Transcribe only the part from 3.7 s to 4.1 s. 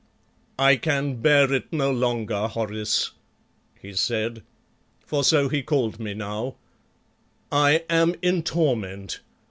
he